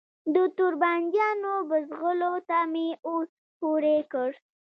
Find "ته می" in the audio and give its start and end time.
2.49-2.87